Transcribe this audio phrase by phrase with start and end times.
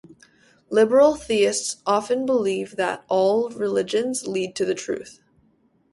[0.71, 5.19] Liberal theists often believe that, all religions lead to the truth.